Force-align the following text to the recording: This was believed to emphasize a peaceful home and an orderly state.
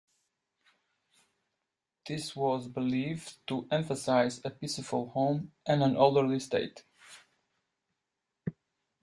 This 2.07 2.35
was 2.35 2.67
believed 2.67 3.37
to 3.45 3.67
emphasize 3.69 4.41
a 4.43 4.49
peaceful 4.49 5.09
home 5.09 5.51
and 5.67 5.83
an 5.83 5.95
orderly 5.95 6.39
state. 6.39 6.83